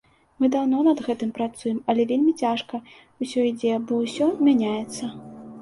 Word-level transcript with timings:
Мы 0.43 0.47
даўно 0.53 0.77
над 0.87 1.03
гэтым 1.07 1.33
працуем, 1.37 1.77
але 1.93 2.05
вельмі 2.13 2.33
цяжка 2.45 2.79
ўсё 3.25 3.47
ідзе, 3.51 3.77
бо 3.93 4.03
ўсё 4.07 4.31
мяняецца. 4.49 5.03